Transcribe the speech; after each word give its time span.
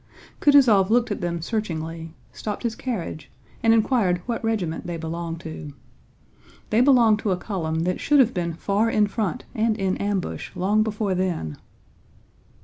Kutúzov 0.41 0.89
looked 0.89 1.11
at 1.11 1.21
them 1.21 1.43
searchingly, 1.43 2.15
stopped 2.31 2.63
his 2.63 2.73
carriage, 2.75 3.29
and 3.61 3.71
inquired 3.71 4.19
what 4.25 4.43
regiment 4.43 4.87
they 4.87 4.97
belonged 4.97 5.39
to. 5.41 5.73
They 6.71 6.81
belonged 6.81 7.19
to 7.19 7.29
a 7.29 7.37
column 7.37 7.81
that 7.83 7.99
should 7.99 8.17
have 8.19 8.33
been 8.33 8.55
far 8.55 8.89
in 8.89 9.05
front 9.05 9.45
and 9.53 9.77
in 9.77 9.97
ambush 9.97 10.55
long 10.55 10.81
before 10.81 11.13
then. 11.13 11.55